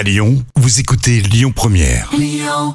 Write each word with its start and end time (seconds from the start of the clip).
À 0.00 0.02
Lyon, 0.02 0.42
vous 0.56 0.80
écoutez 0.80 1.20
Lyon 1.20 1.52
Première. 1.54 2.10
Lyon 2.16 2.74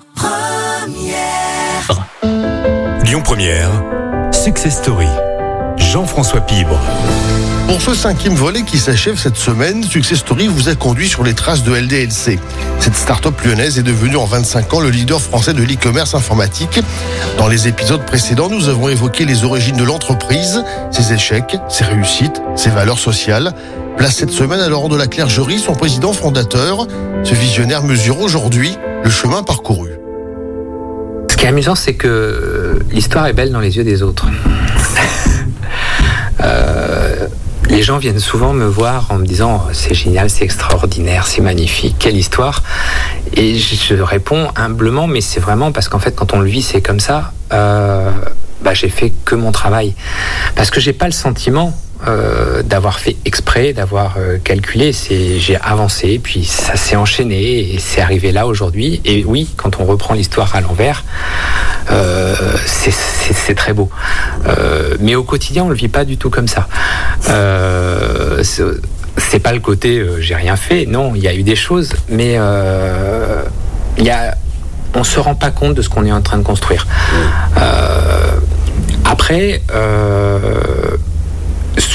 Première, 3.24 3.84
Success 4.32 4.78
Story. 4.78 5.08
Jean-François 5.96 6.42
Pibre. 6.42 6.78
Pour 7.70 7.82
ce 7.82 7.94
cinquième 7.94 8.34
volet 8.34 8.64
qui 8.64 8.80
s'achève 8.80 9.18
cette 9.18 9.38
semaine, 9.38 9.82
Success 9.82 10.18
Story 10.18 10.50
vous 10.50 10.68
a 10.68 10.76
conduit 10.76 11.08
sur 11.08 11.24
les 11.24 11.34
traces 11.34 11.64
de 11.64 11.74
LDLC. 11.74 12.38
Cette 12.82 12.96
start-up 12.96 13.40
lyonnaise 13.46 13.80
est 13.80 13.84
devenue 13.84 14.18
en 14.18 14.26
25 14.26 14.74
ans 14.74 14.80
le 14.82 14.90
leader 14.90 15.22
français 15.22 15.54
de 15.54 15.64
l'e-commerce 15.64 16.14
informatique. 16.14 16.82
Dans 17.38 17.48
les 17.48 17.70
épisodes 17.70 18.06
précédents, 18.06 18.50
nous 18.50 18.68
avons 18.68 18.90
évoqué 18.90 19.24
les 19.24 19.46
origines 19.46 19.78
de 19.78 19.86
l'entreprise, 19.86 20.66
ses 20.92 21.14
échecs, 21.14 21.56
ses 21.70 21.86
réussites, 21.86 22.42
ses 22.58 22.72
valeurs 22.72 23.00
sociales. 23.00 23.54
Place 23.96 24.18
cette 24.18 24.32
semaine 24.32 24.60
à 24.60 24.68
Laurent 24.68 24.90
de 24.90 24.98
la 24.98 25.08
Clergerie, 25.08 25.60
son 25.60 25.76
président 25.76 26.12
fondateur. 26.12 26.88
Ce 27.24 27.34
visionnaire 27.34 27.84
mesure 27.84 28.20
aujourd'hui 28.20 28.76
le 29.02 29.10
chemin 29.10 29.44
parcouru. 29.44 29.92
Ce 31.32 31.38
qui 31.38 31.46
est 31.46 31.48
amusant, 31.48 31.76
c'est 31.76 31.94
que 31.94 32.80
l'histoire 32.92 33.28
est 33.28 33.34
belle 33.34 33.54
dans 33.54 33.62
les 33.62 33.78
yeux 33.78 33.86
des 33.86 34.04
autres. 34.04 34.28
Euh, 36.46 37.28
les 37.70 37.82
gens 37.82 37.98
viennent 37.98 38.20
souvent 38.20 38.54
me 38.54 38.66
voir 38.66 39.08
en 39.10 39.16
me 39.16 39.26
disant 39.26 39.66
c'est 39.74 39.96
génial, 39.96 40.30
c'est 40.30 40.44
extraordinaire, 40.44 41.26
c'est 41.26 41.42
magnifique, 41.42 41.96
quelle 41.98 42.16
histoire. 42.16 42.62
Et 43.34 43.58
je 43.58 43.96
réponds 43.96 44.50
humblement, 44.56 45.08
mais 45.08 45.22
c'est 45.22 45.40
vraiment 45.40 45.72
parce 45.72 45.90
qu'en 45.90 46.00
fait, 46.00 46.16
quand 46.16 46.34
on 46.34 46.40
le 46.40 46.50
vit, 46.50 46.62
c'est 46.62 46.82
comme 46.82 47.00
ça. 47.00 47.34
Euh, 47.54 48.12
bah, 48.62 48.74
j'ai 48.74 48.90
fait 48.90 49.12
que 49.26 49.36
mon 49.36 49.52
travail. 49.52 49.96
Parce 50.56 50.70
que 50.70 50.80
j'ai 50.80 50.94
pas 50.94 51.06
le 51.06 51.12
sentiment 51.12 51.74
euh, 52.08 52.62
d'avoir 52.64 53.00
fait 53.00 53.16
exprès, 53.26 53.74
d'avoir 53.74 54.16
euh, 54.18 54.38
calculé. 54.44 54.94
C'est, 54.94 55.40
j'ai 55.40 55.58
avancé, 55.58 56.20
puis 56.22 56.46
ça 56.46 56.76
s'est 56.76 56.96
enchaîné 56.96 57.74
et 57.74 57.80
c'est 57.80 58.02
arrivé 58.02 58.32
là 58.32 58.48
aujourd'hui. 58.48 59.02
Et 59.06 59.24
oui, 59.26 59.50
quand 59.58 59.80
on 59.80 59.86
reprend 59.86 60.14
l'histoire 60.14 60.56
à 60.56 60.62
l'envers, 60.62 61.04
euh, 61.92 62.36
c'est, 62.66 63.56
très 63.56 63.74
beau. 63.74 63.90
Mais 65.00 65.16
au 65.16 65.24
quotidien, 65.24 65.64
on 65.64 65.70
le 65.70 65.76
vit 65.76 65.88
pas 65.88 66.06
du 66.06 66.18
tout 66.18 66.30
comme 66.30 66.48
ça. 66.48 66.68
C'est, 69.18 69.40
pas 69.40 69.54
le 69.54 69.60
côté 69.60 70.04
j'ai 70.20 70.36
rien 70.36 70.56
fait. 70.56 70.86
Non, 70.86 71.14
il 71.16 71.22
y 71.22 71.28
a 71.28 71.34
eu 71.34 71.44
des 71.44 71.56
choses, 71.56 71.94
mais 72.10 72.38
il 73.98 74.04
y 74.04 74.10
a, 74.10 74.38
on 74.96 75.04
se 75.04 75.20
rend 75.20 75.36
pas 75.36 75.52
compte 75.52 75.76
de 75.76 75.82
ce 75.82 75.90
qu'on 75.90 76.06
est 76.06 76.12
en 76.12 76.22
train 76.22 76.38
de 76.38 76.44
construire. 76.44 76.88
Euh, 77.58 78.40
après. 79.06 79.62
Euh, 79.74 80.98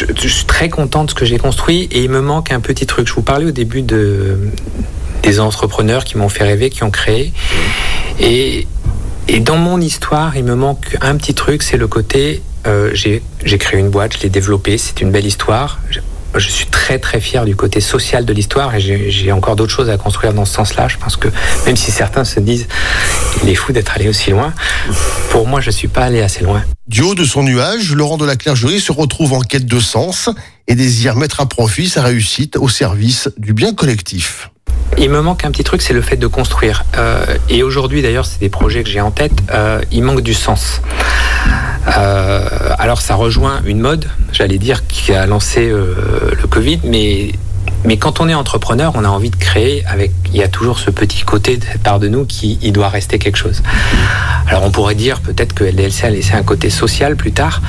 je, 0.09 0.29
suis 0.29 0.45
très 0.45 0.69
content 0.69 1.05
de 1.05 1.11
ce 1.11 1.15
que 1.15 1.25
j'ai 1.25 1.39
construit 1.39 1.89
et 1.91 2.03
il 2.03 2.11
me 2.11 2.21
manque 2.21 2.53
un 2.53 2.61
petit 2.61 2.87
truc. 2.87 3.07
Je 3.09 3.15
vous 3.15 3.23
parlais 3.23 3.47
au 3.47 3.51
début 3.51 3.83
de, 3.83 4.39
des 5.23 5.41
entrepreneurs 5.41 6.05
qui 6.05 6.19
m'ont 6.19 6.29
fait 6.29 6.45
rêver, 6.45 6.71
qui 6.71 6.83
ont 6.83 6.91
créé. 6.91 7.33
Et, 8.19 8.67
dans 9.41 9.57
mon 9.57 9.81
histoire, 9.81 10.37
il 10.37 10.45
me 10.45 10.57
manque 10.57 10.97
un 11.01 11.17
petit 11.17 11.35
truc, 11.35 11.63
c'est 11.63 11.77
le 11.77 11.87
côté, 11.87 12.43
euh, 12.67 12.91
j'ai 12.95 13.23
j'ai 13.45 13.59
créé 13.59 13.79
une 13.79 13.89
boîte, 13.89 14.17
je 14.17 14.23
l'ai 14.23 14.29
développée, 14.29 14.77
c'est 14.77 15.01
une 15.01 15.13
belle 15.13 15.27
histoire. 15.27 15.79
Je, 16.37 16.49
suis 16.49 16.67
très 16.67 16.99
très 16.99 17.21
fier 17.21 17.45
du 17.45 17.57
côté 17.57 17.81
social 17.81 18.25
de 18.25 18.33
l'histoire 18.33 18.75
et 18.75 18.81
j'ai 18.81 19.33
encore 19.33 19.57
d'autres 19.57 19.73
choses 19.73 19.91
à 19.91 19.97
construire 19.97 20.33
dans 20.33 20.45
ce 20.45 20.55
sens-là. 20.55 20.89
Je 20.89 20.97
pense 20.97 21.17
que 21.17 21.29
même 21.67 21.77
si 21.77 21.91
certains 21.91 22.25
se 22.25 22.41
disent 22.41 22.69
il 23.43 23.49
est 23.49 23.55
fou 23.55 23.73
d'être 23.73 23.93
allé 23.97 24.09
aussi 24.09 24.31
loin, 24.31 24.53
pour 25.31 25.47
moi 25.47 25.61
je 25.61 25.71
suis 25.71 25.89
pas 25.89 26.05
allé 26.05 26.21
assez 26.23 26.43
loin. 26.45 26.63
Du 26.87 27.03
haut 27.03 27.15
de 27.15 27.25
son 27.25 27.43
nuage, 27.43 27.93
Laurent 27.93 28.17
de 28.17 28.27
la 28.27 28.37
Clergerie 28.37 28.81
se 28.81 28.93
retrouve 28.93 29.33
en 29.33 29.41
quête 29.41 29.67
de 29.67 29.81
sens 29.81 30.29
et 30.67 30.75
désire 30.75 31.17
mettre 31.17 31.41
à 31.41 31.47
profit 31.47 31.89
sa 31.89 32.03
réussite 32.03 32.57
au 32.57 32.69
service 32.69 33.29
du 33.37 33.53
bien 33.53 33.75
collectif. 33.75 34.51
Il 34.99 35.11
me 35.11 35.21
manque 35.21 35.45
un 35.45 35.51
petit 35.51 35.65
truc, 35.65 35.83
c'est 35.83 35.95
le 35.95 36.03
fait 36.03 36.17
de 36.17 36.27
construire. 36.27 36.85
Euh, 36.97 37.25
et 37.49 37.63
aujourd'hui, 37.63 38.03
d'ailleurs, 38.03 38.27
c'est 38.27 38.41
des 38.41 38.49
projets 38.49 38.83
que 38.83 38.91
j'ai 38.91 39.01
en 39.01 39.11
tête. 39.11 39.33
euh, 39.53 39.81
il 39.93 40.03
manque 40.03 40.21
du 40.21 40.35
sens. 40.35 40.83
Euh, 41.97 42.49
alors, 42.79 43.01
ça 43.01 43.15
rejoint 43.15 43.61
une 43.65 43.81
mode, 43.81 44.07
j'allais 44.33 44.59
dire, 44.59 44.87
qui 44.87 45.13
a 45.13 45.27
lancé 45.27 45.69
euh, 45.69 45.95
le 46.41 46.47
Covid, 46.47 46.81
mais 46.85 47.33
mais 47.85 47.97
quand 47.97 48.21
on 48.21 48.29
est 48.29 48.35
entrepreneur, 48.35 48.93
on 48.95 49.05
a 49.05 49.09
envie 49.09 49.31
de 49.31 49.37
créer 49.37 49.85
avec. 49.87 50.13
Il 50.33 50.37
y 50.39 50.43
a 50.43 50.49
toujours 50.49 50.79
ce 50.79 50.91
petit 50.91 51.23
côté 51.23 51.57
de 51.57 51.65
part 51.83 51.99
de 51.99 52.09
nous 52.09 52.25
qui 52.27 52.57
doit 52.73 52.89
rester 52.91 53.19
quelque 53.19 53.37
chose. 53.39 53.63
Alors 54.49 54.63
on 54.65 54.71
pourrait 54.71 54.95
dire 54.95 55.21
peut-être 55.21 55.55
que 55.55 55.65
LDLC 55.65 56.05
a 56.05 56.11
laissé 56.11 56.35
un 56.35 56.43
côté 56.43 56.69
social 56.71 57.17
plus 57.17 57.33
tard, 57.33 57.61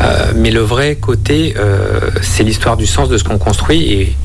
euh, 0.00 0.32
mais 0.36 0.50
le 0.50 0.60
vrai 0.60 0.96
côté, 0.96 1.54
c'est 2.22 2.42
l'histoire 2.44 2.76
du 2.78 2.86
sens 2.86 3.08
de 3.10 3.18
ce 3.18 3.24
qu'on 3.24 3.38
construit 3.38 3.92
et, 3.92 4.16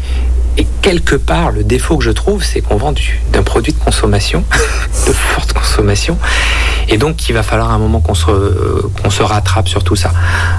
et 0.58 0.68
quelque 0.82 1.16
part, 1.16 1.52
le 1.52 1.64
défaut 1.64 1.98
que 1.98 2.04
je 2.04 2.12
trouve, 2.12 2.44
c'est 2.44 2.62
qu'on 2.62 2.78
vend 2.78 2.92
du- 2.94 3.20
d'un 3.34 3.44
produit 3.44 3.74
de 3.74 3.80
consommation, 3.80 4.44
de 5.08 5.12
forte 5.14 5.54
consommation, 5.54 6.18
et 6.90 6.98
donc 6.98 7.30
il 7.30 7.34
va 7.34 7.44
falloir 7.44 7.72
un 7.72 7.78
moment 7.78 8.00
qu'on 8.00 8.14
se, 8.14 9.24
rattrape 9.24 9.68
sur 9.68 9.84
tout 9.84 9.96
ça. 9.96 10.12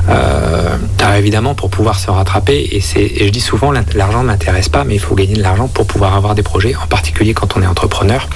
Euh, 0.08 0.76
alors 1.00 1.14
évidemment, 1.14 1.54
pour 1.54 1.70
pouvoir 1.70 1.98
se 1.98 2.10
rattraper, 2.10 2.68
et, 2.72 2.80
je 2.80 3.30
dis 3.30 3.40
souvent, 3.40 3.72
l'argent 3.94 4.22
ne 4.22 4.28
m'intéresse 4.28 4.68
pas, 4.68 4.84
mais 4.84 4.94
il 4.94 5.00
faut 5.00 5.14
gagner 5.14 5.34
de 5.34 5.42
l'argent 5.42 5.68
pour 5.68 5.86
pouvoir 5.86 6.14
avoir 6.14 6.34
des 6.34 6.42
projets, 6.42 6.74
en 6.76 6.86
particulier 6.86 7.34
quand 7.34 7.56
on 7.56 7.62
est 7.62 7.66
entrepreneur. 7.66 8.28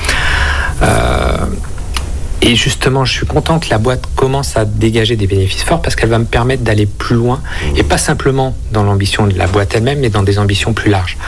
Euh, 0.83 1.47
et 2.41 2.55
justement, 2.55 3.05
je 3.05 3.13
suis 3.13 3.27
content 3.27 3.59
que 3.59 3.69
la 3.71 3.79
boîte 3.79 4.05
commence 4.15 4.57
à 4.57 4.65
dégager 4.65 5.17
des 5.17 5.27
bénéfices 5.27 5.65
forts 5.65 5.83
parce 5.83 5.97
qu'elle 5.97 6.09
va 6.09 6.19
me 6.19 6.25
permettre 6.25 6.63
d'aller 6.63 6.87
plus 6.87 7.17
loin 7.17 7.41
et 7.77 7.83
pas 7.83 7.99
simplement 7.99 8.57
dans 8.73 8.85
l'ambition 8.85 9.27
de 9.27 9.37
la 9.37 9.49
boîte 9.49 9.75
elle-même, 9.75 9.99
mais 9.99 10.09
dans 10.09 10.23
des 10.23 10.39
ambitions 10.39 10.73
plus 10.73 10.91
larges. 10.91 11.19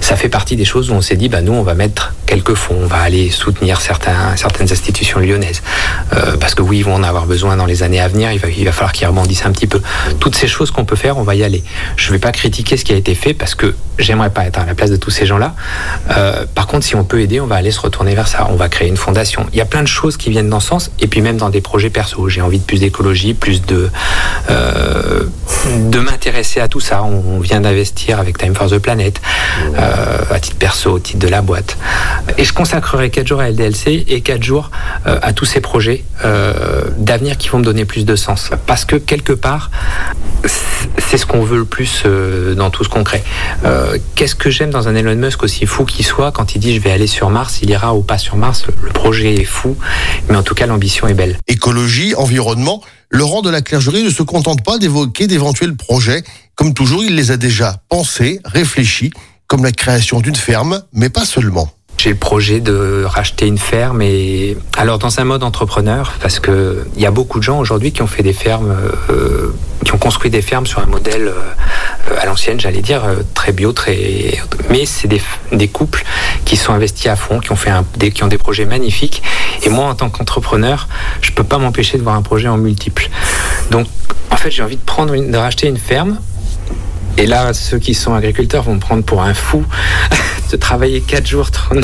Ça 0.00 0.14
fait 0.14 0.28
partie 0.28 0.54
des 0.54 0.64
choses 0.64 0.90
où 0.90 0.94
on 0.94 1.00
s'est 1.00 1.16
dit, 1.16 1.28
bah 1.28 1.42
nous, 1.42 1.52
on 1.52 1.62
va 1.62 1.74
mettre 1.74 2.14
quelques 2.26 2.54
fonds, 2.54 2.76
on 2.82 2.86
va 2.86 2.98
aller 2.98 3.30
soutenir 3.30 3.80
certaines 3.80 4.72
institutions 4.72 5.20
lyonnaises 5.20 5.62
Euh, 6.12 6.36
parce 6.38 6.54
que 6.54 6.62
oui, 6.62 6.78
ils 6.78 6.84
vont 6.84 6.94
en 6.94 7.02
avoir 7.02 7.26
besoin 7.26 7.56
dans 7.56 7.66
les 7.66 7.82
années 7.82 8.00
à 8.00 8.08
venir. 8.08 8.30
Il 8.32 8.64
va, 8.64 8.72
falloir 8.72 8.92
qu'ils 8.92 9.06
rebondissent 9.06 9.44
un 9.44 9.50
petit 9.50 9.66
peu. 9.66 9.80
Toutes 10.20 10.36
ces 10.36 10.46
choses 10.46 10.70
qu'on 10.70 10.84
peut 10.84 10.96
faire, 10.96 11.18
on 11.18 11.22
va 11.22 11.34
y 11.34 11.42
aller. 11.42 11.64
Je 11.96 12.08
ne 12.08 12.12
vais 12.12 12.18
pas 12.18 12.32
critiquer 12.32 12.76
ce 12.76 12.84
qui 12.84 12.92
a 12.92 12.96
été 12.96 13.14
fait 13.14 13.34
parce 13.34 13.54
que 13.54 13.74
j'aimerais 13.98 14.30
pas 14.30 14.46
être 14.46 14.58
à 14.58 14.66
la 14.66 14.74
place 14.74 14.90
de 14.90 14.96
tous 14.96 15.10
ces 15.10 15.26
gens-là. 15.26 15.54
Euh, 16.10 16.46
par 16.54 16.66
contre, 16.66 16.84
si 16.84 16.94
on 16.94 17.04
peut 17.04 17.20
aider, 17.20 17.40
on 17.40 17.46
va 17.46 17.56
aller 17.56 17.70
se 17.70 17.80
retourner 17.80 18.14
vers 18.14 18.28
ça. 18.28 18.46
On 18.50 18.56
va 18.56 18.68
créer 18.68 18.88
une 18.88 18.96
fondation. 18.96 19.46
Il 19.52 19.58
y 19.58 19.60
a 19.60 19.64
plein 19.64 19.82
de 19.82 19.88
choses 19.88 20.16
qui 20.16 20.30
viennent 20.30 20.48
dans 20.48 20.60
ce 20.60 20.68
sens, 20.68 20.90
et 21.00 21.06
puis 21.06 21.20
même 21.20 21.36
dans 21.36 21.50
des 21.50 21.60
projets 21.60 21.90
perso. 21.90 22.28
J'ai 22.28 22.40
envie 22.40 22.58
de 22.58 22.64
plus 22.64 22.78
d'écologie, 22.78 23.34
plus 23.34 23.62
de 23.62 23.90
euh, 24.50 25.24
de 25.90 25.98
m'intéresser 25.98 26.60
à 26.60 26.68
tout 26.68 26.80
ça. 26.80 27.02
On 27.02 27.40
vient 27.40 27.60
d'investir 27.60 28.20
avec 28.20 28.38
Time 28.38 28.54
for 28.54 28.68
the 28.68 28.78
Planet, 28.78 29.20
à 30.30 30.38
titre 30.38 30.56
perso, 30.56 30.92
au 30.92 30.98
titre 30.98 31.18
de 31.18 31.28
la 31.28 31.42
boîte. 31.42 31.76
Et 32.38 32.44
je 32.44 32.52
consacrerai 32.52 33.10
4 33.10 33.26
jours 33.26 33.40
à 33.40 33.50
LDLC 33.50 34.04
et 34.08 34.20
4 34.20 34.42
jours 34.42 34.70
euh, 35.06 35.18
à 35.22 35.32
tous 35.32 35.44
ces 35.44 35.60
projets 35.60 36.04
euh, 36.24 36.84
d'avenir 36.96 37.38
qui 37.38 37.48
vont 37.48 37.58
me 37.58 37.64
donner 37.64 37.84
plus 37.84 38.04
de 38.04 38.16
sens. 38.16 38.50
Parce 38.66 38.84
que 38.84 38.96
quelque 38.96 39.32
part, 39.32 39.70
c'est 40.98 41.18
ce 41.18 41.26
qu'on 41.26 41.42
veut 41.42 41.58
le 41.58 41.64
plus 41.64 42.02
euh, 42.06 42.54
dans 42.54 42.70
tout 42.70 42.84
ce 42.84 42.88
qu'on 42.88 43.04
crée. 43.04 43.22
Euh, 43.64 43.98
Qu'est-ce 44.14 44.34
que 44.34 44.50
j'aime 44.50 44.70
dans 44.70 44.88
un 44.88 44.94
Elon 44.94 45.16
Musk 45.16 45.42
aussi 45.42 45.66
fou 45.66 45.84
qu'il 45.84 46.04
soit 46.04 46.32
quand 46.32 46.54
il 46.54 46.58
dit 46.58 46.74
je 46.74 46.80
vais 46.80 46.90
aller 46.90 47.06
sur 47.06 47.30
Mars, 47.30 47.60
il 47.62 47.70
ira 47.70 47.94
ou 47.94 48.02
pas 48.02 48.18
sur 48.18 48.36
Mars. 48.36 48.64
Le 48.82 48.90
projet 48.90 49.34
est 49.34 49.44
fou, 49.44 49.76
mais 50.28 50.36
en 50.36 50.42
tout 50.42 50.54
cas 50.54 50.66
l'ambition 50.66 51.08
est 51.08 51.14
belle. 51.14 51.38
Écologie, 51.46 52.14
environnement, 52.14 52.82
Laurent 53.10 53.42
de 53.42 53.50
la 53.50 53.62
Clergerie 53.62 54.02
ne 54.02 54.10
se 54.10 54.22
contente 54.22 54.64
pas 54.64 54.78
d'évoquer 54.78 55.26
d'éventuels 55.26 55.76
projets. 55.76 56.22
Comme 56.56 56.74
toujours, 56.74 57.04
il 57.04 57.14
les 57.14 57.30
a 57.30 57.36
déjà 57.36 57.76
pensés, 57.88 58.40
réfléchis, 58.44 59.12
comme 59.46 59.62
la 59.62 59.72
création 59.72 60.20
d'une 60.20 60.34
ferme, 60.34 60.82
mais 60.92 61.08
pas 61.08 61.24
seulement. 61.24 61.70
J'ai 62.06 62.12
le 62.12 62.18
projet 62.18 62.60
de 62.60 63.02
racheter 63.04 63.48
une 63.48 63.58
ferme 63.58 64.00
et 64.00 64.56
alors 64.76 65.00
dans 65.00 65.18
un 65.18 65.24
mode 65.24 65.42
entrepreneur 65.42 66.12
parce 66.22 66.38
que 66.38 66.86
il 66.94 67.02
y 67.02 67.06
a 67.06 67.10
beaucoup 67.10 67.40
de 67.40 67.42
gens 67.42 67.58
aujourd'hui 67.58 67.90
qui 67.90 68.00
ont 68.00 68.06
fait 68.06 68.22
des 68.22 68.32
fermes, 68.32 68.72
euh, 69.10 69.52
qui 69.84 69.92
ont 69.92 69.98
construit 69.98 70.30
des 70.30 70.40
fermes 70.40 70.66
sur 70.66 70.78
un 70.78 70.86
modèle 70.86 71.26
euh, 71.26 72.16
à 72.20 72.26
l'ancienne, 72.26 72.60
j'allais 72.60 72.80
dire 72.80 73.04
euh, 73.04 73.24
très 73.34 73.50
bio, 73.50 73.72
très. 73.72 74.38
Mais 74.70 74.86
c'est 74.86 75.08
des, 75.08 75.66
couples 75.66 76.04
qui 76.44 76.56
sont 76.56 76.72
investis 76.72 77.08
à 77.08 77.16
fond, 77.16 77.40
qui 77.40 77.50
ont 77.50 77.56
fait 77.56 77.70
un, 77.70 77.84
des, 77.96 78.12
qui 78.12 78.22
ont 78.22 78.28
des 78.28 78.38
projets 78.38 78.66
magnifiques. 78.66 79.24
Et 79.64 79.68
moi, 79.68 79.86
en 79.86 79.96
tant 79.96 80.08
qu'entrepreneur, 80.08 80.86
je 81.22 81.32
peux 81.32 81.42
pas 81.42 81.58
m'empêcher 81.58 81.98
de 81.98 82.04
voir 82.04 82.14
un 82.14 82.22
projet 82.22 82.46
en 82.46 82.56
multiple. 82.56 83.10
Donc, 83.72 83.88
en 84.30 84.36
fait, 84.36 84.52
j'ai 84.52 84.62
envie 84.62 84.76
de 84.76 84.84
prendre, 84.84 85.12
une, 85.12 85.32
de 85.32 85.36
racheter 85.36 85.66
une 85.66 85.76
ferme. 85.76 86.20
Et 87.18 87.26
là, 87.26 87.52
ceux 87.52 87.80
qui 87.80 87.94
sont 87.94 88.14
agriculteurs 88.14 88.62
vont 88.62 88.74
me 88.74 88.80
prendre 88.80 89.02
pour 89.02 89.22
un 89.22 89.34
fou 89.34 89.64
de 90.50 90.56
travailler 90.56 91.00
4 91.00 91.26
jours 91.26 91.50
32 91.50 91.82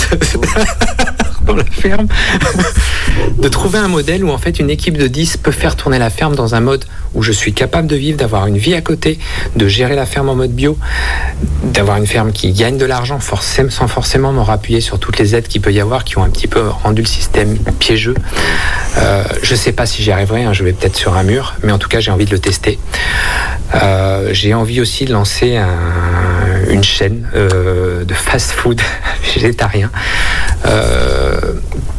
dans 1.46 1.56
la 1.56 1.64
ferme, 1.64 2.06
de 3.38 3.48
trouver 3.48 3.78
un 3.78 3.88
modèle 3.88 4.24
où 4.24 4.30
en 4.30 4.38
fait 4.38 4.58
une 4.58 4.70
équipe 4.70 4.96
de 4.96 5.06
10 5.06 5.38
peut 5.38 5.50
faire 5.50 5.76
tourner 5.76 5.98
la 5.98 6.10
ferme 6.10 6.34
dans 6.34 6.54
un 6.54 6.60
mode 6.60 6.84
où 7.14 7.22
je 7.22 7.32
suis 7.32 7.52
capable 7.52 7.88
de 7.88 7.96
vivre, 7.96 8.16
d'avoir 8.16 8.46
une 8.46 8.58
vie 8.58 8.74
à 8.74 8.80
côté, 8.80 9.18
de 9.56 9.68
gérer 9.68 9.96
la 9.96 10.06
ferme 10.06 10.28
en 10.28 10.34
mode 10.34 10.52
bio, 10.52 10.78
d'avoir 11.64 11.96
une 11.96 12.06
ferme 12.06 12.32
qui 12.32 12.52
gagne 12.52 12.78
de 12.78 12.86
l'argent 12.86 13.18
forcément, 13.18 13.70
sans 13.70 13.88
forcément 13.88 14.32
me 14.32 14.40
rappuyer 14.40 14.80
sur 14.80 14.98
toutes 14.98 15.18
les 15.18 15.34
aides 15.34 15.48
qu'il 15.48 15.60
peut 15.60 15.72
y 15.72 15.80
avoir 15.80 16.04
qui 16.04 16.18
ont 16.18 16.22
un 16.22 16.30
petit 16.30 16.48
peu 16.48 16.68
rendu 16.68 17.02
le 17.02 17.08
système 17.08 17.58
piégeux. 17.78 18.14
Euh, 18.98 19.24
je 19.42 19.54
sais 19.54 19.72
pas 19.72 19.86
si 19.86 20.02
j'y 20.02 20.12
arriverai, 20.12 20.44
hein, 20.44 20.52
je 20.52 20.64
vais 20.64 20.72
peut-être 20.72 20.96
sur 20.96 21.16
un 21.16 21.22
mur, 21.22 21.54
mais 21.62 21.72
en 21.72 21.78
tout 21.78 21.88
cas 21.88 22.00
j'ai 22.00 22.10
envie 22.10 22.26
de 22.26 22.30
le 22.30 22.38
tester. 22.38 22.78
Euh, 23.74 24.30
j'ai 24.32 24.54
envie 24.54 24.80
aussi 24.80 25.04
de 25.04 25.12
lancer 25.12 25.56
un, 25.56 25.66
une 26.70 26.84
chaîne 26.84 27.26
de 27.34 28.14
fast-food 28.14 28.80
végétarien. 29.34 29.90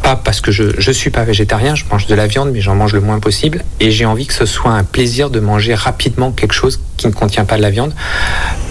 pas 0.02 0.16
parce 0.16 0.40
que 0.40 0.50
je 0.52 0.64
ne 0.64 0.92
suis 0.92 1.10
pas 1.10 1.24
végétarien, 1.24 1.74
je 1.74 1.84
mange 1.90 2.06
de 2.06 2.14
la 2.14 2.26
viande, 2.26 2.50
mais 2.52 2.60
j'en 2.60 2.74
mange 2.74 2.92
le 2.92 3.00
moins 3.00 3.20
possible. 3.20 3.64
Et 3.80 3.90
j'ai 3.90 4.04
envie 4.04 4.26
que 4.26 4.34
ce 4.34 4.46
soit 4.46 4.72
un 4.72 4.84
plaisir 4.84 5.30
de 5.30 5.40
manger 5.40 5.74
rapidement 5.74 6.32
quelque 6.32 6.54
chose 6.54 6.80
qui 6.96 7.06
ne 7.06 7.12
contient 7.12 7.44
pas 7.44 7.56
de 7.56 7.62
la 7.62 7.70
viande. 7.70 7.94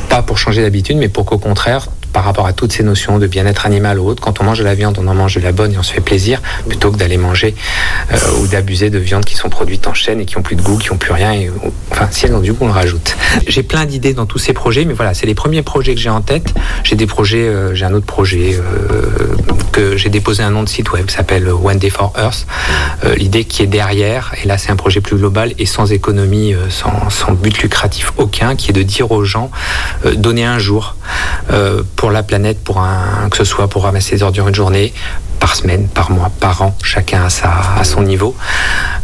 Pas 0.10 0.22
pour 0.22 0.38
changer 0.38 0.62
d'habitude, 0.62 0.98
mais 0.98 1.10
pour 1.10 1.26
qu'au 1.26 1.38
contraire, 1.38 1.88
par 2.14 2.24
rapport 2.24 2.46
à 2.46 2.54
toutes 2.54 2.72
ces 2.72 2.84
notions 2.84 3.18
de 3.18 3.28
bien-être 3.28 3.66
animal 3.66 4.00
ou 4.00 4.08
autre. 4.08 4.22
Quand 4.22 4.40
on 4.40 4.44
mange 4.44 4.60
de 4.60 4.64
la 4.64 4.76
viande, 4.76 4.98
on 5.02 5.08
en 5.08 5.16
mange 5.16 5.36
de 5.36 5.42
la 5.42 5.52
bonne 5.52 5.74
et 5.74 5.78
on 5.78 5.84
se 5.84 5.92
fait 5.92 6.02
plaisir, 6.02 6.42
plutôt 6.68 6.92
que 6.92 6.98
d'aller 6.98 7.18
manger 7.18 7.56
euh, 8.12 8.18
ou 8.40 8.48
d'abuser 8.48 8.92
de 8.92 9.00
viande 9.00 9.26
qui 9.26 9.36
sont 9.36 9.50
produites 9.50 9.88
en 9.88 9.94
chaîne 9.94 10.22
et 10.22 10.26
qui 10.26 10.38
ont 10.38 10.44
plus 10.44 10.56
de 10.56 10.62
goût, 10.62 10.78
qui 10.78 10.92
ont 10.92 10.98
plus 10.98 11.12
rien. 11.12 11.34
Et, 11.34 11.52
enfin, 11.92 12.08
si 12.12 12.26
elles 12.26 12.36
ont 12.36 12.40
du 12.40 12.54
goût, 12.54 12.66
on 12.66 12.68
le 12.68 12.74
rajoute. 12.74 13.18
J'ai 13.48 13.64
plein 13.64 13.86
d'idées 13.86 14.14
dans 14.14 14.28
tous 14.28 14.38
ces 14.38 14.54
projets, 14.54 14.86
mais 14.86 14.94
voilà, 14.94 15.14
c'est 15.16 15.26
les 15.26 15.34
premiers 15.34 15.64
projets 15.64 15.96
que 15.96 16.00
j'ai 16.00 16.12
en 16.12 16.22
tête. 16.22 16.54
J'ai 16.84 16.96
des 16.96 17.08
projets, 17.08 17.48
euh, 17.48 17.74
j'ai 17.74 17.86
un 17.86 17.94
autre 17.94 18.06
projet 18.06 18.56
euh, 18.56 19.36
que 19.72 19.98
j'ai 19.98 20.10
déposé 20.10 20.44
un 20.44 20.52
nom 20.52 20.62
de 20.62 20.70
site 20.70 20.92
web 20.92 21.10
s'appelle 21.10 21.50
One 21.50 21.80
Day 21.80 21.90
for 21.90 22.14
Earth. 22.18 22.46
L'idée 23.18 23.44
qui 23.44 23.64
est 23.64 23.68
derrière, 23.68 24.34
et 24.42 24.48
là 24.48 24.58
c'est 24.58 24.72
un 24.72 24.76
projet 24.76 25.02
plus 25.02 25.18
global 25.18 25.54
et 25.58 25.66
sans 25.66 25.92
économie, 25.92 26.56
sans, 26.70 27.10
sans, 27.10 27.34
but 27.34 27.62
lucratif 27.62 28.14
aucun, 28.18 28.56
qui 28.56 28.70
est 28.70 28.74
de 28.74 28.84
dire 28.84 29.12
aux 29.12 29.24
gens, 29.24 29.52
donner 30.16 30.46
un 30.46 30.60
jour 30.60 30.96
pour 31.96 32.04
pour 32.04 32.12
la 32.12 32.22
planète, 32.22 32.62
pour 32.62 32.80
un, 32.80 33.30
que 33.32 33.38
ce 33.38 33.46
soit 33.46 33.70
pour 33.70 33.84
ramasser 33.84 34.18
des 34.18 34.24
ordures 34.24 34.50
une 34.50 34.56
journée, 34.56 34.92
par 35.40 35.56
semaine, 35.56 35.88
par 35.88 36.12
mois, 36.12 36.30
par 36.42 36.62
an, 36.62 36.76
chacun 36.84 37.24
à, 37.24 37.30
sa, 37.30 37.50
à 37.78 37.84
son 37.86 38.02
niveau, 38.02 38.36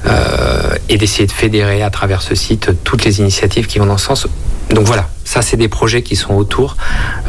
euh, 0.06 0.76
et 0.90 0.98
d'essayer 0.98 1.26
de 1.26 1.32
fédérer 1.32 1.82
à 1.82 1.90
travers 1.90 2.22
ce 2.22 2.36
site 2.36 2.72
toutes 2.84 3.06
les 3.06 3.20
initiatives 3.20 3.68
qui 3.68 3.80
vont 3.80 3.86
dans 3.86 3.98
ce 3.98 4.06
sens. 4.06 4.28
Donc 4.70 4.86
voilà, 4.86 5.08
ça 5.24 5.42
c'est 5.42 5.56
des 5.56 5.70
projets 5.70 6.02
qui 6.02 6.18
sont 6.18 6.34
autour. 6.34 6.76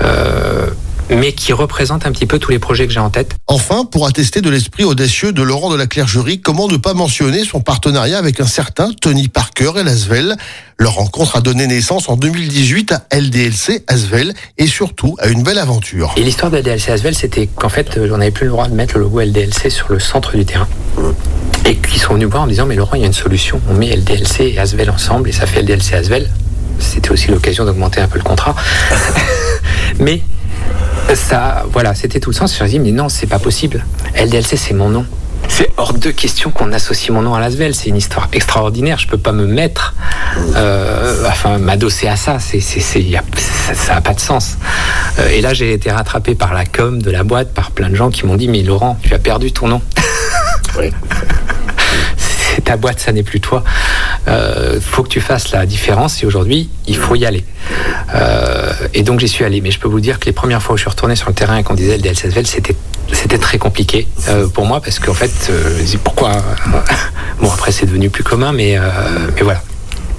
Euh, 0.02 0.66
mais 1.10 1.32
qui 1.32 1.52
représente 1.52 2.06
un 2.06 2.12
petit 2.12 2.26
peu 2.26 2.38
tous 2.38 2.50
les 2.50 2.58
projets 2.58 2.86
que 2.86 2.92
j'ai 2.92 3.00
en 3.00 3.10
tête. 3.10 3.34
Enfin, 3.46 3.84
pour 3.84 4.06
attester 4.06 4.40
de 4.40 4.50
l'esprit 4.50 4.84
audacieux 4.84 5.32
de 5.32 5.42
Laurent 5.42 5.70
de 5.70 5.76
la 5.76 5.86
Clergerie, 5.86 6.40
comment 6.40 6.68
ne 6.68 6.76
pas 6.76 6.94
mentionner 6.94 7.44
son 7.44 7.60
partenariat 7.60 8.18
avec 8.18 8.40
un 8.40 8.46
certain 8.46 8.90
Tony 8.92 9.28
Parker 9.28 9.72
et 9.78 9.82
l'Asvel? 9.82 10.36
Leur 10.78 10.94
rencontre 10.94 11.36
a 11.36 11.40
donné 11.40 11.66
naissance 11.66 12.08
en 12.08 12.16
2018 12.16 12.92
à 12.92 13.04
LDLC 13.12 13.84
Asvel 13.86 14.32
et 14.56 14.66
surtout 14.66 15.16
à 15.18 15.28
une 15.28 15.42
belle 15.42 15.58
aventure. 15.58 16.14
Et 16.16 16.22
l'histoire 16.22 16.50
de 16.50 16.58
LDLC 16.58 16.90
Asvel, 16.90 17.14
c'était 17.14 17.46
qu'en 17.46 17.68
fait, 17.68 17.98
on 17.98 18.16
n'avait 18.16 18.30
plus 18.30 18.46
le 18.46 18.52
droit 18.52 18.68
de 18.68 18.74
mettre 18.74 18.96
le 18.96 19.02
logo 19.02 19.20
LDLC 19.20 19.70
sur 19.70 19.92
le 19.92 19.98
centre 19.98 20.36
du 20.36 20.44
terrain. 20.44 20.68
Et 21.66 21.76
qu'ils 21.76 22.00
sont 22.00 22.14
venus 22.14 22.28
voir 22.28 22.44
en 22.44 22.46
disant, 22.46 22.66
mais 22.66 22.76
Laurent, 22.76 22.94
il 22.94 23.00
y 23.00 23.04
a 23.04 23.06
une 23.06 23.12
solution. 23.12 23.60
On 23.68 23.74
met 23.74 23.94
LDLC 23.94 24.40
et 24.40 24.58
Asvel 24.58 24.88
ensemble 24.90 25.28
et 25.28 25.32
ça 25.32 25.46
fait 25.46 25.60
LDLC 25.62 25.94
Asvel. 25.94 26.30
C'était 26.78 27.10
aussi 27.10 27.28
l'occasion 27.30 27.66
d'augmenter 27.66 28.00
un 28.00 28.08
peu 28.08 28.16
le 28.16 28.24
contrat. 28.24 28.54
mais 29.98 30.22
ça, 31.14 31.64
voilà, 31.72 31.94
c'était 31.94 32.20
tout 32.20 32.30
le 32.30 32.34
sens. 32.34 32.56
Je 32.56 32.62
me 32.62 32.68
dit, 32.68 32.78
mais 32.78 32.92
non, 32.92 33.08
c'est 33.08 33.26
pas 33.26 33.38
possible. 33.38 33.84
LDLC, 34.16 34.56
c'est 34.56 34.74
mon 34.74 34.88
nom. 34.88 35.06
C'est 35.48 35.70
hors 35.76 35.94
de 35.94 36.10
question 36.10 36.50
qu'on 36.50 36.72
associe 36.72 37.10
mon 37.10 37.22
nom 37.22 37.34
à 37.34 37.40
Lasvel. 37.40 37.74
C'est 37.74 37.88
une 37.88 37.96
histoire 37.96 38.28
extraordinaire. 38.32 38.98
Je 38.98 39.08
peux 39.08 39.18
pas 39.18 39.32
me 39.32 39.46
mettre, 39.46 39.94
euh, 40.54 41.24
enfin, 41.26 41.58
m'adosser 41.58 42.06
à 42.06 42.16
ça. 42.16 42.38
C'est, 42.38 42.60
c'est, 42.60 42.80
ça 42.80 43.94
n'a 43.94 44.00
pas 44.00 44.14
de 44.14 44.20
sens. 44.20 44.56
Euh, 45.18 45.28
et 45.28 45.40
là, 45.40 45.52
j'ai 45.52 45.72
été 45.72 45.90
rattrapé 45.90 46.34
par 46.34 46.54
la 46.54 46.64
com 46.64 47.02
de 47.02 47.10
la 47.10 47.24
boîte, 47.24 47.52
par 47.52 47.72
plein 47.72 47.88
de 47.88 47.96
gens 47.96 48.10
qui 48.10 48.26
m'ont 48.26 48.36
dit, 48.36 48.48
mais 48.48 48.62
Laurent, 48.62 48.98
tu 49.02 49.12
as 49.12 49.18
perdu 49.18 49.52
ton 49.52 49.68
nom. 49.68 49.82
Oui. 50.78 50.92
c'est 52.16 52.62
ta 52.62 52.76
boîte, 52.76 53.00
ça 53.00 53.12
n'est 53.12 53.22
plus 53.22 53.40
toi. 53.40 53.64
Euh, 54.28 54.80
faut 54.80 55.02
que 55.02 55.08
tu 55.08 55.20
fasses 55.20 55.50
la 55.52 55.66
différence 55.66 56.22
et 56.22 56.26
aujourd'hui, 56.26 56.68
il 56.86 56.96
faut 56.96 57.14
y 57.14 57.24
aller. 57.26 57.44
Euh, 58.14 58.72
et 58.94 59.02
donc 59.02 59.20
j'y 59.20 59.28
suis 59.28 59.44
allé. 59.44 59.60
Mais 59.60 59.70
je 59.70 59.78
peux 59.78 59.88
vous 59.88 60.00
dire 60.00 60.18
que 60.18 60.26
les 60.26 60.32
premières 60.32 60.62
fois 60.62 60.74
où 60.74 60.76
je 60.76 60.82
suis 60.82 60.90
retourné 60.90 61.16
sur 61.16 61.28
le 61.28 61.34
terrain 61.34 61.56
et 61.56 61.62
qu'on 61.62 61.74
disait 61.74 61.96
le 61.96 62.02
DLCSVL, 62.02 62.46
c'était 62.46 62.76
c'était 63.12 63.38
très 63.38 63.58
compliqué 63.58 64.06
euh, 64.28 64.46
pour 64.46 64.66
moi 64.66 64.80
parce 64.80 65.00
qu'en 65.00 65.14
fait, 65.14 65.32
euh, 65.50 65.84
pourquoi 66.04 66.32
Bon 67.40 67.50
après 67.50 67.72
c'est 67.72 67.86
devenu 67.86 68.10
plus 68.10 68.22
commun, 68.22 68.52
mais 68.52 68.78
mais 69.34 69.42
voilà. 69.42 69.62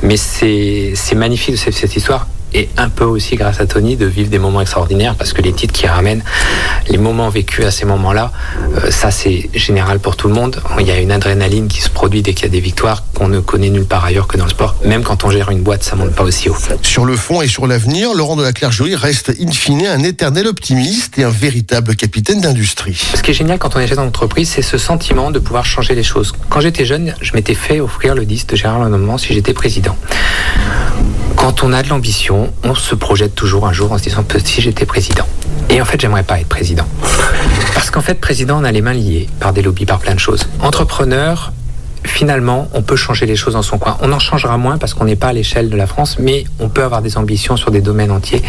Mais 0.04 0.18
c'est 0.18 1.16
magnifique 1.16 1.52
de 1.52 1.72
cette 1.72 1.96
histoire 1.96 2.28
et 2.54 2.70
un 2.78 2.90
peu 2.90 3.06
aussi 3.06 3.36
grâce 3.36 3.60
à 3.60 3.66
Tony 3.66 3.96
de 3.96 4.06
vivre 4.06 4.30
des 4.30 4.40
moments 4.40 4.62
extraordinaires 4.62 5.16
parce 5.16 5.34
que 5.34 5.42
les 5.42 5.54
titres 5.54 5.74
qui 5.74 5.88
ramènent 5.88 6.24
les 6.90 6.98
moments 6.98 7.30
vécus 7.30 7.66
à 7.66 7.72
ces 7.72 7.86
moments-là, 7.86 8.32
euh, 8.78 8.92
ça 8.92 9.12
c'est 9.12 9.50
général 9.54 10.00
pour 10.00 10.16
tout 10.16 10.28
le 10.28 10.34
monde. 10.34 10.62
Il 10.80 10.88
y 10.88 10.92
a 10.92 11.00
une 11.00 11.12
adrénaline 11.12 11.68
qui 11.68 11.82
se 11.82 11.90
produit 11.90 12.22
dès 12.22 12.34
qu'il 12.34 12.44
y 12.44 12.48
a 12.48 12.52
des 12.52 12.60
victoires 12.60 13.04
qu'on 13.14 13.28
ne 13.28 13.40
connaît 13.40 13.70
nulle 13.70 13.86
part 13.86 14.06
ailleurs 14.06 14.28
que 14.28 14.38
dans 14.38 14.46
le 14.46 14.50
sport. 14.50 14.76
Même 14.86 15.04
quand 15.04 15.24
on 15.24 15.32
gère 15.32 15.52
une 15.52 15.62
boîte, 15.62 15.84
ça 15.84 15.96
monte 15.96 16.14
pas 16.14 16.24
aussi 16.24 16.50
haut. 16.50 16.58
Sur 16.82 17.06
le 17.06 17.16
fond 17.16 17.42
et 17.42 17.48
sur 17.48 17.68
l'avenir, 17.68 18.14
Laurent 18.14 18.36
de 18.36 18.44
la 18.44 18.54
Clergerie 18.54 18.96
reste 18.96 19.32
in 19.40 19.52
fine 19.52 19.86
un 19.88 20.04
éternel 20.04 20.48
optimiste 20.48 21.18
et 21.18 21.24
un 21.24 21.30
véritable 21.30 21.96
capitaine 21.96 22.42
d'industrie. 22.42 23.02
Ce 23.16 23.22
qui 23.22 23.32
est 23.32 23.34
génial 23.34 23.58
quand 23.58 23.76
on 23.76 23.80
est 23.80 23.88
chef 23.88 23.98
d'entreprise, 23.98 24.50
c'est 24.50 24.62
ce 24.62 24.78
sentiment 24.78 25.32
de 25.32 25.40
pouvoir 25.40 25.66
changer 25.66 25.96
les 25.96 26.04
choses. 26.04 26.34
Quand 26.50 26.60
j'étais 26.60 26.86
jeune, 26.86 27.16
je 27.22 27.34
m'étais 27.34 27.56
fait 27.56 27.80
offrir 27.80 28.16
le 28.16 28.26
disque 28.26 28.50
de 28.50 28.56
Gérard 28.56 28.84
Lenormand 28.84 29.18
si 29.18 29.34
j'étais 29.34 29.54
président. 29.54 29.98
Quand 31.36 31.64
on 31.64 31.74
a 31.74 31.82
de 31.82 31.90
l'ambition, 31.90 32.41
on 32.64 32.76
se 32.76 32.96
projette 32.96 33.36
toujours 33.36 33.68
un 33.68 33.74
jour 33.74 33.92
en 33.92 33.98
se 33.98 34.04
disant 34.04 34.24
si 34.44 34.62
j'étais 34.62 34.86
président. 34.86 35.26
Et 35.70 35.82
en 35.82 35.86
fait, 35.86 36.00
j'aimerais 36.00 36.24
pas 36.24 36.40
être 36.40 36.48
président. 36.48 36.86
Parce 37.74 37.90
qu'en 37.92 38.02
fait, 38.02 38.16
président, 38.16 38.60
on 38.60 38.64
a 38.64 38.72
les 38.72 38.82
mains 38.82 38.94
liées 38.94 39.30
par 39.40 39.54
des 39.54 39.62
lobbies, 39.62 39.86
par 39.86 40.00
plein 40.00 40.14
de 40.14 40.20
choses. 40.20 40.48
Entrepreneur, 40.62 41.54
finalement, 42.04 42.68
on 42.74 42.82
peut 42.82 42.96
changer 42.96 43.26
les 43.26 43.36
choses 43.36 43.54
dans 43.54 43.62
son 43.62 43.78
coin. 43.78 43.98
On 44.02 44.12
en 44.12 44.20
changera 44.20 44.58
moins 44.58 44.78
parce 44.78 44.94
qu'on 44.94 45.06
n'est 45.06 45.16
pas 45.16 45.30
à 45.30 45.34
l'échelle 45.34 45.70
de 45.70 45.78
la 45.78 45.88
France, 45.88 46.18
mais 46.20 46.46
on 46.60 46.70
peut 46.70 46.84
avoir 46.84 47.02
des 47.02 47.18
ambitions 47.18 47.58
sur 47.58 47.72
des 47.72 47.82
domaines 47.82 48.12
entiers. 48.12 48.42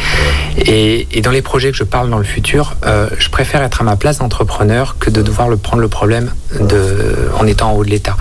Et, 0.67 1.07
dans 1.23 1.31
les 1.31 1.43
projets 1.43 1.71
que 1.71 1.77
je 1.77 1.85
parle 1.85 2.11
dans 2.11 2.19
le 2.19 2.25
futur, 2.25 2.75
euh, 2.85 3.09
je 3.19 3.29
préfère 3.29 3.63
être 3.63 3.81
à 3.81 3.85
ma 3.85 3.95
place 3.95 4.19
d'entrepreneur 4.19 4.97
que 4.99 5.09
de 5.09 5.23
devoir 5.23 5.49
le 5.49 5.57
prendre 5.57 5.81
le 5.81 5.89
problème 5.89 6.33
de, 6.59 7.31
en 7.39 7.47
étant 7.47 7.71
en 7.71 7.75
haut 7.75 7.85
de 7.85 7.91
l'État. 7.91 8.17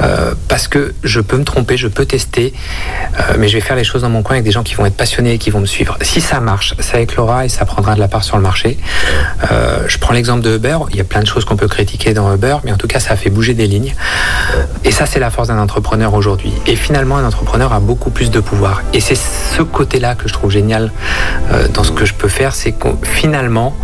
Euh, 0.00 0.34
parce 0.46 0.68
que 0.68 0.94
je 1.02 1.20
peux 1.20 1.36
me 1.36 1.44
tromper, 1.44 1.76
je 1.76 1.88
peux 1.88 2.04
tester, 2.04 2.52
euh, 3.18 3.34
mais 3.38 3.48
je 3.48 3.54
vais 3.54 3.60
faire 3.60 3.74
les 3.74 3.82
choses 3.82 4.02
dans 4.02 4.08
mon 4.08 4.22
coin 4.22 4.36
avec 4.36 4.44
des 4.44 4.52
gens 4.52 4.62
qui 4.62 4.74
vont 4.74 4.86
être 4.86 4.96
passionnés 4.96 5.34
et 5.34 5.38
qui 5.38 5.50
vont 5.50 5.60
me 5.60 5.66
suivre. 5.66 5.98
Si 6.02 6.20
ça 6.20 6.38
marche, 6.38 6.74
ça 6.78 7.00
éclora 7.00 7.44
et 7.44 7.48
ça 7.48 7.64
prendra 7.64 7.96
de 7.96 8.00
la 8.00 8.08
part 8.08 8.22
sur 8.22 8.36
le 8.36 8.42
marché. 8.42 8.78
je 9.88 9.98
prends 9.98 10.14
l'exemple 10.14 10.42
de 10.42 10.56
Uber. 10.56 10.78
Il 10.90 10.96
y 10.96 11.00
a 11.00 11.04
plein 11.04 11.20
de 11.20 11.26
choses 11.26 11.44
qu'on 11.44 11.56
peut 11.56 11.68
critiquer 11.68 12.14
dans 12.14 12.32
Uber, 12.32 12.58
mais 12.64 12.72
en 12.72 12.76
tout 12.76 12.86
cas, 12.86 13.00
ça 13.00 13.14
a 13.14 13.16
fait 13.16 13.30
bouger 13.30 13.54
des 13.54 13.66
lignes. 13.66 13.94
Et 14.84 14.92
ça, 14.92 15.06
c'est 15.06 15.20
la 15.20 15.30
force 15.30 15.48
d'un 15.48 15.58
entrepreneur 15.58 16.14
aujourd'hui. 16.14 16.52
Et 16.66 16.76
finalement, 16.76 17.16
un 17.16 17.24
entrepreneur 17.24 17.72
a 17.72 17.80
beaucoup 17.80 18.10
plus 18.10 18.30
de 18.30 18.40
pouvoir. 18.40 18.82
Et 18.92 19.00
c'est 19.00 19.16
ce 19.16 19.62
côté-là 19.62 20.14
que 20.14 20.28
je 20.28 20.32
trouve 20.32 20.50
génial 20.50 20.92
euh, 21.52 21.68
dans 21.68 21.84
ce 21.84 21.92
que 21.92 22.04
je 22.04 22.14
peux 22.14 22.28
faire, 22.28 22.54
c'est 22.54 22.72
que 22.72 22.88
finalement, 23.02 23.74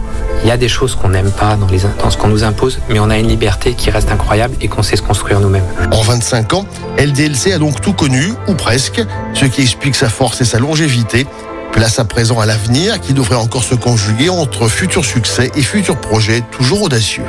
il 0.43 0.49
y 0.49 0.51
a 0.51 0.57
des 0.57 0.69
choses 0.69 0.95
qu'on 0.95 1.09
n'aime 1.09 1.31
pas 1.31 1.57
dans, 1.57 1.67
les, 1.67 1.81
dans 2.03 2.11
ce 2.11 2.19
qu'on 2.19 2.29
nous 2.29 2.45
impose, 2.45 2.79
mais 2.91 2.99
on 3.01 3.11
a 3.11 3.19
une 3.19 3.29
liberté 3.29 3.75
qui 3.75 3.91
reste 3.91 4.11
incroyable 4.11 4.55
et 4.61 4.69
qu'on 4.69 4.83
sait 4.83 4.97
se 4.97 5.03
construire 5.03 5.41
nous-mêmes. 5.41 5.65
En 5.93 6.03
25 6.03 6.53
ans, 6.55 6.67
LDLC 6.99 7.53
a 7.53 7.59
donc 7.59 7.81
tout 7.81 7.95
connu, 7.95 8.35
ou 8.47 8.55
presque, 8.55 9.03
ce 9.33 9.47
qui 9.47 9.63
explique 9.63 9.95
sa 9.95 10.09
force 10.09 10.41
et 10.41 10.45
sa 10.45 10.59
longévité. 10.59 11.27
Place 11.73 11.99
à 11.99 12.05
présent 12.05 12.39
à 12.41 12.47
l'avenir 12.47 13.01
qui 13.01 13.15
devrait 13.15 13.37
encore 13.37 13.65
se 13.65 13.75
conjuguer 13.75 14.29
entre 14.29 14.69
futurs 14.69 15.05
succès 15.05 15.51
et 15.57 15.63
futurs 15.63 15.97
projets 15.97 16.43
toujours 16.53 16.83
audacieux. 16.83 17.25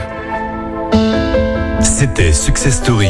C'était 1.81 2.33
Success 2.33 2.75
Story 2.75 3.09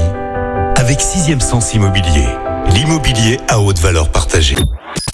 avec 0.75 1.01
Sixième 1.01 1.41
Sens 1.41 1.73
Immobilier, 1.73 2.27
l'immobilier 2.73 3.39
à 3.47 3.59
haute 3.59 3.79
valeur 3.79 4.11
partagée. 4.11 4.55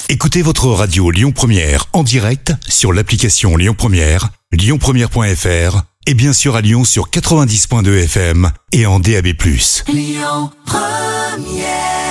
Écoutez 0.10 0.42
votre 0.42 0.68
radio 0.68 1.12
Lyon 1.12 1.32
Première 1.32 1.86
en 1.94 2.04
direct 2.04 2.54
sur 2.68 2.94
l'application 2.94 3.56
Lyon 3.56 3.76
Première, 3.78 4.30
lyonpremière.fr 4.52 5.84
et 6.08 6.14
bien 6.14 6.34
sûr 6.34 6.56
à 6.56 6.62
Lyon 6.62 6.84
sur 6.84 7.10
90.2 7.10 8.04
FM 8.04 8.52
et 8.72 8.86
en 8.86 9.00
DAB+. 9.00 9.28
Lyon 9.88 10.52
Première 10.66 12.11